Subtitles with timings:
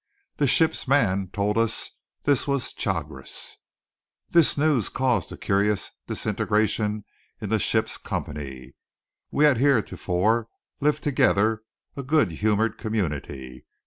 [0.37, 1.91] The ship's man told us
[2.23, 3.57] this was Chagres.
[4.31, 7.05] This news caused a curious disintegration
[7.39, 8.73] in the ship's company.
[9.29, 10.47] We had heretofore
[10.79, 11.61] lived together
[11.95, 13.67] a good humoured community.